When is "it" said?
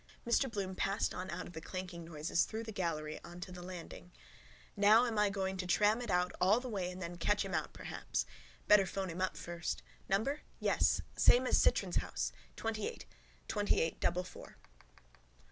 6.01-6.09